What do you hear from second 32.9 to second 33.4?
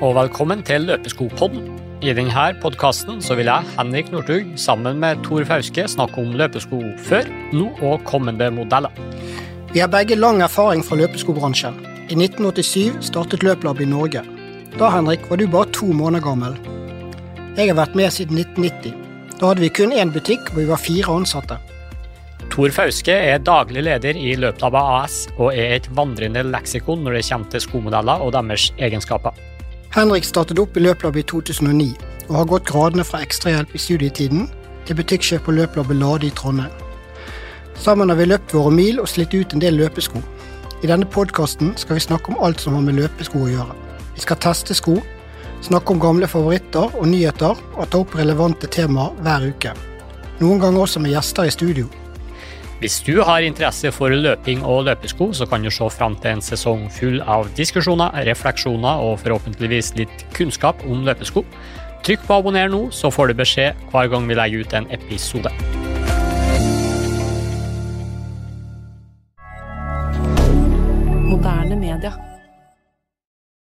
fra